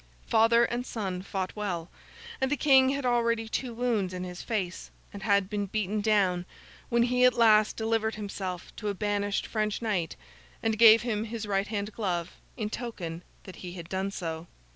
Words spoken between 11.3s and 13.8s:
right hand glove in token that he